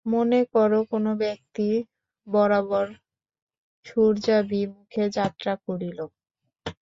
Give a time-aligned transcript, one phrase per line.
[0.05, 1.67] মনে কর, কোন ব্যক্তি
[2.27, 2.87] বরাবর
[3.85, 5.99] সূর্যাভিমুখে যাত্রা করিল।